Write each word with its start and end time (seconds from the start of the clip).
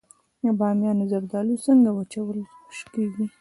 د 0.43 0.45
بامیان 0.59 0.99
زردالو 1.11 1.55
څنګه 1.65 1.89
وچول 1.97 2.37
کیږي؟ 2.93 3.25